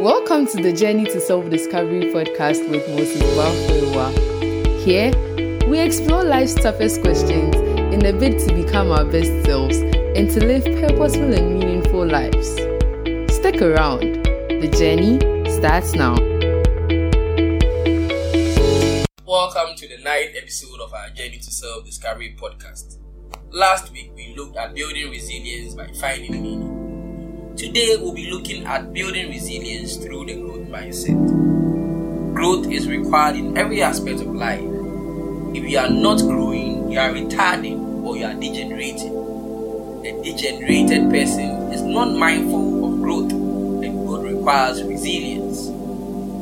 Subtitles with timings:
[0.00, 4.10] Welcome to the Journey to Self Discovery podcast with Moses Wafewa.
[4.84, 5.12] Here,
[5.68, 10.44] we explore life's toughest questions in a bid to become our best selves and to
[10.44, 12.48] live purposeful and meaningful lives.
[13.32, 14.24] Stick around.
[14.48, 16.16] The journey starts now.
[19.24, 22.98] Welcome to the ninth episode of our Journey to Self Discovery podcast.
[23.52, 26.83] Last week, we looked at building resilience by finding meaning.
[27.56, 32.34] Today, we'll be looking at building resilience through the growth mindset.
[32.34, 34.64] Growth is required in every aspect of life.
[35.54, 39.14] If you are not growing, you are retarding or you are degenerating.
[40.04, 45.68] A degenerated person is not mindful of growth, and growth requires resilience.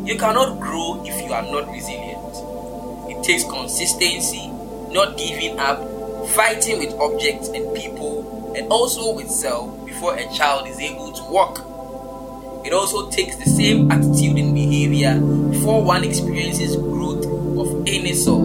[0.08, 2.20] You cannot grow if you are not resilient.
[3.10, 4.48] It takes consistency,
[4.90, 5.78] not giving up,
[6.30, 11.22] fighting with objects and people, and also with self before a child is able to
[11.24, 11.58] walk.
[12.64, 15.20] It also takes the same attitude and behavior
[15.50, 18.42] before one experiences growth of any sort,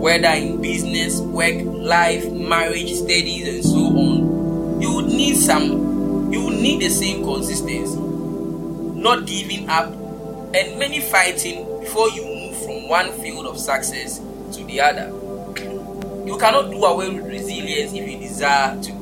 [0.00, 4.80] whether in business, work, life, marriage, studies, and so on.
[4.80, 7.96] You need some, you need the same consistency,
[9.00, 9.92] not giving up,
[10.52, 15.12] and many fighting before you move from one field of success to the other.
[16.26, 18.99] You cannot do away with resilience if you desire to.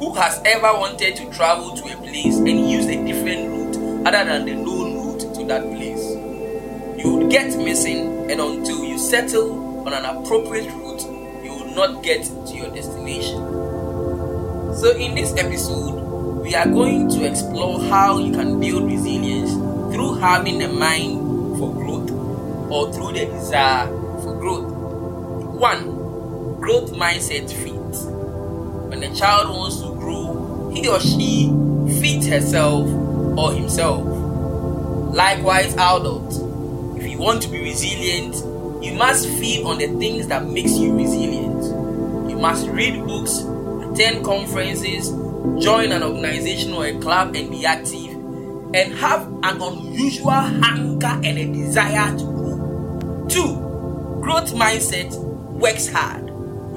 [0.00, 4.24] Who has ever wanted to travel to a place and use a different route other
[4.24, 7.04] than the known route to that place?
[7.04, 11.02] You would get missing, and until you settle on an appropriate route,
[11.44, 13.36] you will not get to your destination.
[14.74, 19.52] So, in this episode, we are going to explore how you can build resilience
[19.94, 22.10] through having a mind for growth
[22.72, 23.86] or through the desire
[24.22, 24.64] for growth.
[25.60, 26.56] 1.
[26.58, 28.19] Growth mindset fit.
[28.90, 31.46] When a child wants to grow, he or she
[32.00, 32.88] feeds herself
[33.38, 34.04] or himself.
[35.14, 36.38] Likewise, adults,
[37.00, 38.34] if you want to be resilient,
[38.82, 41.62] you must feed on the things that makes you resilient.
[42.28, 45.10] You must read books, attend conferences,
[45.62, 48.10] join an organization or a club and be active,
[48.74, 53.26] and have an unusual hunger and a desire to grow.
[53.28, 54.20] 2.
[54.20, 55.16] Growth mindset
[55.52, 56.29] works hard.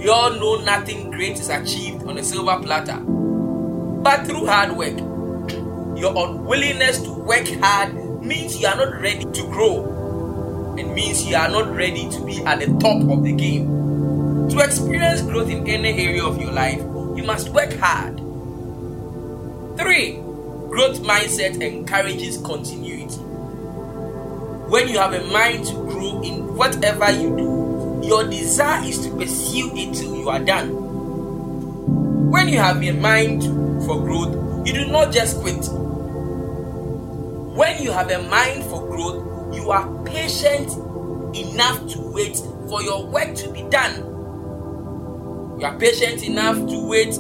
[0.04, 2.98] We all know nothing great is achieved on a silver platter.
[3.00, 5.00] But through hard work,
[5.98, 10.76] your unwillingness to work hard means you are not ready to grow.
[10.78, 14.50] It means you are not ready to be at the top of the game.
[14.50, 18.18] To experience growth in any area of your life, you must work hard.
[19.78, 20.16] 3.
[20.68, 23.22] Growth mindset encourages continuity.
[24.68, 27.63] When you have a mind to grow in whatever you do,
[28.04, 30.70] your desire is to pursue it till you are done.
[32.30, 33.44] When you have a mind
[33.86, 35.66] for growth, you do not just quit.
[37.56, 40.70] When you have a mind for growth, you are patient
[41.36, 42.38] enough to wait
[42.70, 43.96] for your work to be done.
[45.60, 47.14] You are patient enough to wait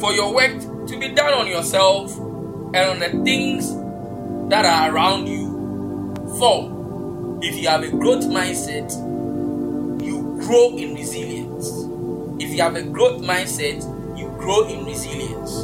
[0.00, 3.74] for your work to be done on yourself and on the things
[4.50, 5.48] that are around you.
[6.38, 6.78] For
[7.40, 8.90] If you have a growth mindset,
[10.48, 11.68] grow in resilience.
[12.42, 13.84] If you have a growth mindset,
[14.18, 15.62] you grow in resilience.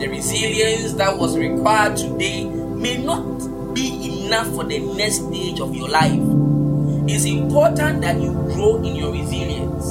[0.00, 5.76] The resilience that was required today may not be enough for the next stage of
[5.76, 6.18] your life.
[7.06, 9.84] It's important that you grow in your resilience.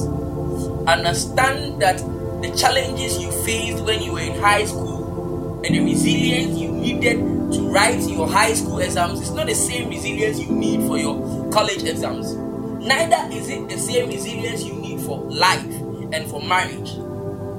[0.88, 2.00] Understand that
[2.42, 7.18] the challenges you faced when you were in high school and the resilience you needed
[7.54, 11.48] to write your high school exams is not the same resilience you need for your
[11.52, 12.36] college exams.
[12.86, 15.66] Neither is it the same resilience you need for life
[16.14, 16.92] and for marriage.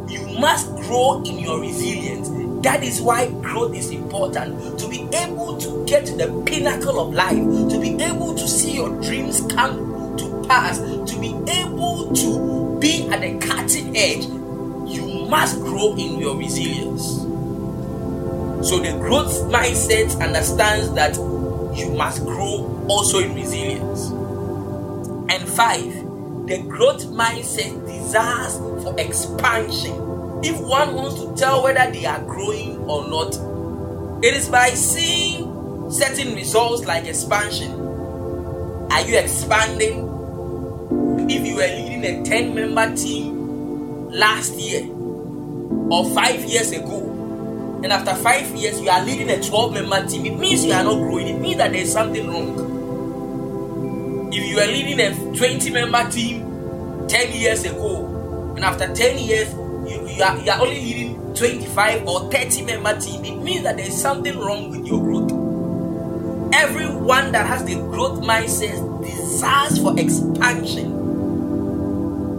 [0.08, 2.28] You must grow in your resilience.
[2.62, 4.78] That is why growth is important.
[4.78, 8.76] To be able to get to the pinnacle of life, to be able to see
[8.76, 15.26] your dreams come to pass, to be able to be at the cutting edge, you
[15.28, 17.16] must grow in your resilience.
[18.68, 21.16] So the growth mindset understands that
[21.76, 24.15] you must grow also in resilience.
[25.28, 25.92] And five,
[26.46, 29.92] the growth mindset desires for expansion.
[30.44, 33.34] If one wants to tell whether they are growing or not,
[34.24, 37.72] it is by seeing certain results like expansion.
[38.90, 40.04] Are you expanding?
[41.28, 44.88] If you were leading a 10 member team last year
[45.90, 50.26] or five years ago, and after five years you are leading a 12 member team,
[50.26, 51.28] it means you are not growing.
[51.28, 52.65] It means that there's something wrong.
[54.36, 59.50] If you are leading a 20 member team 10 years ago, and after 10 years
[59.90, 63.78] you, you, are, you are only leading 25 or 30 member team, it means that
[63.78, 65.32] there is something wrong with your growth.
[66.54, 70.92] Everyone that has the growth mindset desires for expansion.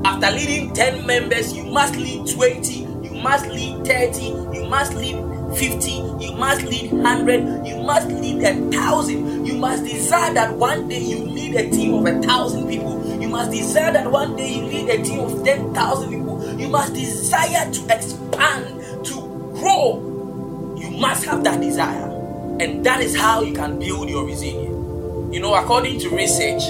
[0.06, 4.24] After leading 10 members, you must lead 20, you must lead 30,
[4.56, 5.16] you must lead
[5.56, 9.46] 50, you must lead 100, you must lead a thousand.
[9.46, 13.22] You must desire that one day you lead a team of a thousand people.
[13.22, 16.60] You must desire that one day you lead a team of 10,000 people.
[16.60, 19.14] You must desire to expand, to
[19.56, 20.76] grow.
[20.78, 22.12] You must have that desire.
[22.60, 25.34] And that is how you can build your resilience.
[25.34, 26.64] You know, according to research,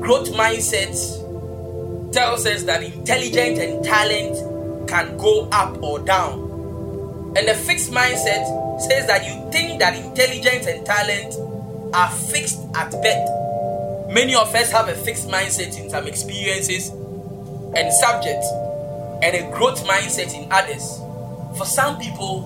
[0.00, 0.94] growth mindset
[2.12, 6.47] tells us that intelligence and talent can go up or down
[7.36, 11.34] and the fixed mindset says that you think that intelligence and talent
[11.94, 14.12] are fixed at birth.
[14.12, 18.50] Many of us have a fixed mindset in some experiences and subjects,
[19.22, 21.00] and a growth mindset in others.
[21.58, 22.40] For some people,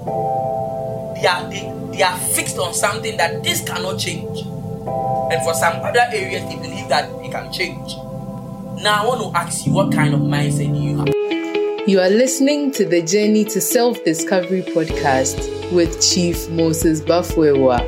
[1.20, 4.40] they are they, they are fixed on something that this cannot change.
[4.40, 7.94] And for some other areas, they believe that it can change.
[8.82, 11.21] Now I want to ask you what kind of mindset do you have?
[11.84, 17.80] You are listening to the Journey to Self Discovery podcast with Chief Moses Bafwewa.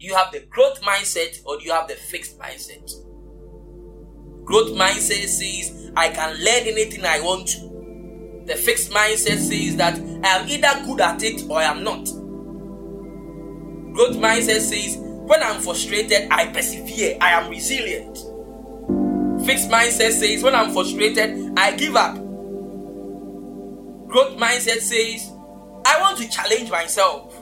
[0.00, 2.90] You have the growth mindset or you have the fixed mindset?
[4.44, 8.44] Growth mindset says, I can learn anything I want to.
[8.46, 9.94] The fixed mindset says that
[10.24, 12.04] I am either good at it or I am not.
[13.94, 18.16] Growth mindset says, when I'm frustrated, I persevere, I am resilient.
[19.46, 22.23] Fixed mindset says, when I'm frustrated, I give up.
[24.14, 25.32] Growth mindset says,
[25.84, 27.34] I want to challenge myself.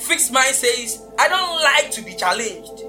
[0.00, 2.82] Fixed mind says, I don't like to be challenged.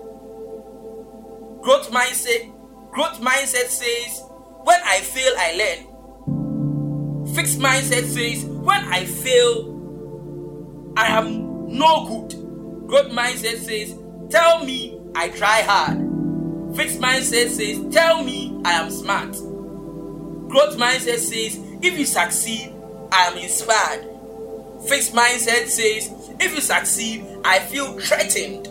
[1.61, 2.51] Growth mindset,
[2.89, 4.23] growth mindset says,
[4.63, 7.35] when I fail, I learn.
[7.35, 12.87] Fixed mindset says, when I fail, I am no good.
[12.87, 13.95] Growth mindset says,
[14.31, 15.99] tell me I try hard.
[16.75, 19.33] Fixed mindset says, tell me I am smart.
[20.49, 22.73] Growth mindset says, if you succeed,
[23.11, 24.05] I am inspired.
[24.87, 26.09] Fixed mindset says,
[26.39, 28.65] if you succeed, I feel threatened.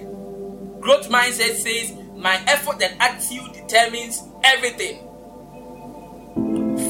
[0.80, 4.98] Growth mindset says, my effort and attitude determines everything.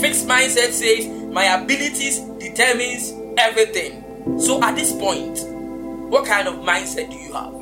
[0.01, 4.39] Fixed mindset says, my abilities determines everything.
[4.39, 5.41] So at this point,
[6.11, 7.53] what kind of mindset do you have?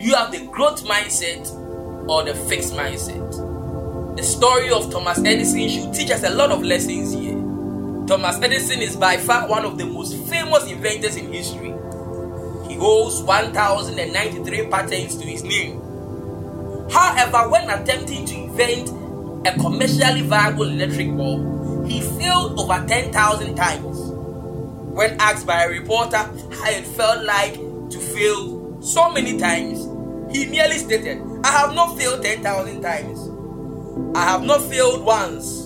[0.00, 1.50] Do you have the growth mindset
[2.08, 4.16] or the fixed mindset?
[4.16, 7.31] The story of Thomas Edison should teach us a lot of lessons here.
[8.12, 11.72] Thomas Edison is by far one of the most famous inventors in history.
[12.68, 15.80] He holds 1093 patents to his name.
[16.90, 18.90] However, when attempting to invent
[19.48, 23.98] a commercially viable electric bulb, he failed over 10,000 times.
[24.92, 29.86] When asked by a reporter how it felt like to fail so many times,
[30.36, 34.14] he merely stated, I have not failed 10,000 times.
[34.14, 35.61] I have not failed once.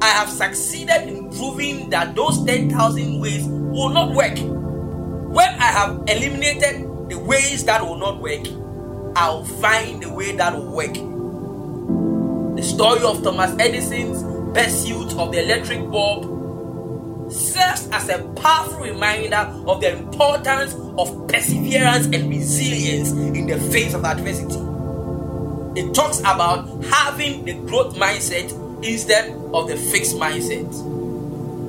[0.00, 4.36] I have succeeded in proving that those 10,000 ways will not work.
[4.38, 8.46] When I have eliminated the ways that will not work,
[9.16, 10.94] I'll find the way that will work.
[12.56, 14.22] The story of Thomas Edison's
[14.54, 19.36] pursuit of the electric bulb serves as a powerful reminder
[19.66, 24.60] of the importance of perseverance and resilience in the face of adversity.
[25.80, 28.52] It talks about having the growth mindset
[28.84, 30.68] instead of the fixed mindset.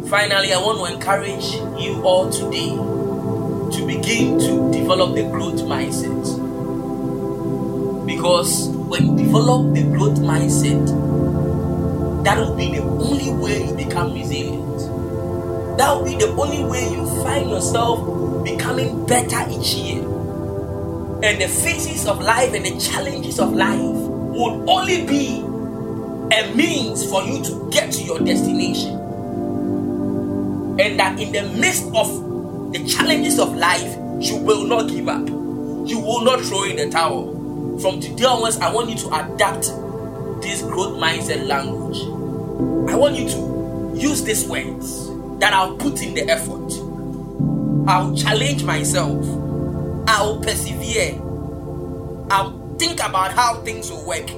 [0.09, 6.45] Finally, I want to encourage you all today to begin to develop the growth mindset.
[8.05, 10.85] Because when you develop the growth mindset,
[12.23, 15.77] that will be the only way you become resilient.
[15.77, 20.03] That will be the only way you find yourself becoming better each year.
[21.23, 25.44] And the phases of life and the challenges of life will only be
[26.31, 28.93] a means for you to get to your destination.
[30.77, 35.27] And that in the midst of the challenges of life, you will not give up.
[35.27, 37.79] You will not throw in the towel.
[37.79, 39.65] From today onwards, I want you to adapt
[40.41, 41.97] this growth mindset language.
[42.89, 46.71] I want you to use these words that I'll put in the effort.
[47.87, 49.25] I'll challenge myself.
[50.07, 51.19] I'll persevere.
[52.29, 54.29] I'll think about how things will work.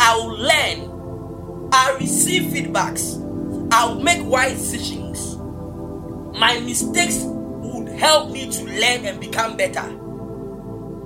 [0.00, 0.95] I'll learn
[1.72, 3.22] I receive feedbacks.
[3.72, 5.36] I'll make wise decisions.
[6.38, 9.84] My mistakes would help me to learn and become better.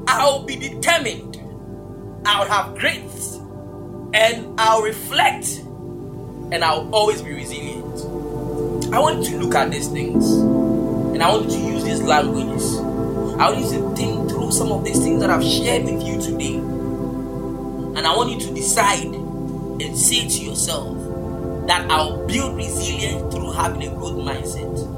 [0.09, 1.41] I'll be determined.
[2.27, 3.37] I'll have grace.
[4.13, 5.49] And I'll reflect.
[6.53, 8.01] And I'll always be resilient.
[8.93, 12.01] I want you to look at these things and I want you to use these
[12.01, 12.79] languages.
[12.79, 16.21] I want you to think through some of these things that I've shared with you
[16.21, 16.55] today.
[16.55, 19.10] And I want you to decide
[19.81, 20.97] and say to yourself
[21.67, 24.91] that I'll build resilience through having a growth mindset.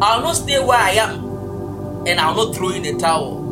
[0.00, 1.26] I'll not stay where I am
[2.06, 3.44] and I'll not throw in the towel.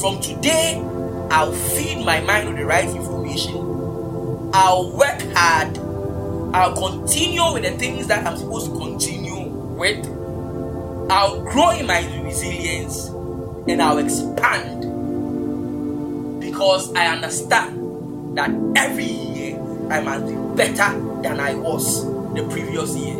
[0.00, 0.82] From today,
[1.30, 3.54] I'll feed my mind with the right information.
[4.52, 5.78] I'll work hard.
[6.54, 10.06] I'll continue with the things that I'm supposed to continue with.
[11.10, 13.06] I'll grow in my resilience
[13.68, 14.82] and I'll expand
[16.40, 19.31] because I understand that every
[19.92, 23.18] I must be better than I was the previous year.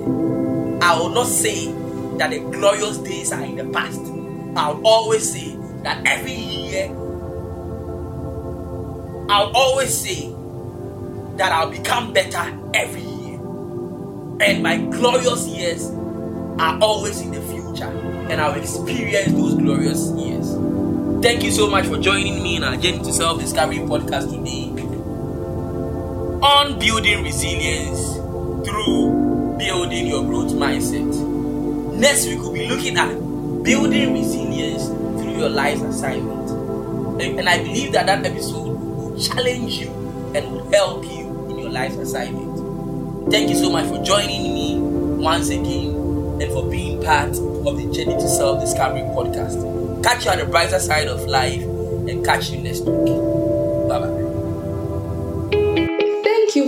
[0.81, 1.71] I will not say
[2.17, 4.01] that the glorious days are in the past.
[4.57, 6.87] I'll always say that every year,
[9.29, 10.33] I'll always say
[11.37, 13.39] that I'll become better every year.
[14.41, 15.91] And my glorious years
[16.59, 17.85] are always in the future,
[18.31, 20.53] and I'll experience those glorious years.
[21.23, 24.72] Thank you so much for joining me in our Journey to Self Discovery podcast today
[26.43, 28.15] on building resilience
[28.67, 31.07] through building your growth mindset.
[31.97, 33.15] Next week, we'll be looking at
[33.63, 34.87] building resilience
[35.23, 36.51] through your life assignment.
[37.23, 39.89] And, and I believe that that episode will challenge you
[40.35, 43.31] and will help you in your life assignment.
[43.31, 44.79] Thank you so much for joining me
[45.23, 45.95] once again
[46.43, 50.03] and for being part of the Journey to Self Discovery podcast.
[50.03, 53.32] Catch you on the brighter side of life and catch you next week.